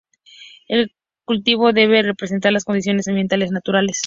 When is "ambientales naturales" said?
3.07-3.99